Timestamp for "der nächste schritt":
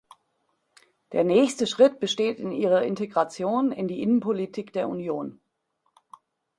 1.11-1.99